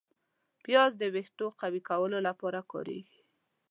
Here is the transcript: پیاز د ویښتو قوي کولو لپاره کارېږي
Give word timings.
پیاز 0.63 0.91
د 0.97 1.03
ویښتو 1.13 1.45
قوي 1.61 1.81
کولو 1.89 2.17
لپاره 2.27 2.59
کارېږي 2.71 3.19